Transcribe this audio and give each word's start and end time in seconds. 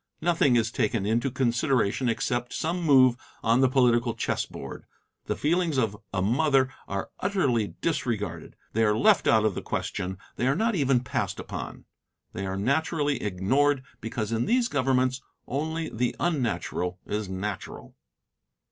Nothing 0.19 0.55
is 0.55 0.71
taken 0.71 1.05
into 1.05 1.29
consideration 1.29 2.09
except 2.09 2.53
some 2.53 2.81
move 2.81 3.17
on 3.43 3.61
the 3.61 3.69
political 3.69 4.15
chess 4.15 4.47
board. 4.47 4.85
The 5.27 5.35
feelings 5.35 5.77
of 5.77 5.95
a 6.11 6.23
mother 6.23 6.73
are 6.87 7.11
utterly 7.19 7.75
disregarded; 7.81 8.55
they 8.73 8.83
are 8.83 8.97
left 8.97 9.27
out 9.27 9.45
of 9.45 9.53
the 9.53 9.61
question; 9.61 10.17
they 10.37 10.47
are 10.47 10.55
not 10.55 10.73
even 10.73 11.01
passed 11.03 11.39
upon. 11.39 11.85
They 12.33 12.47
are 12.47 12.57
naturally 12.57 13.21
ignored, 13.21 13.83
because 13.99 14.31
in 14.31 14.47
these 14.47 14.67
governments 14.67 15.21
only 15.45 15.87
the 15.87 16.15
unnatural 16.19 16.97
is 17.05 17.29
natural. 17.29 17.93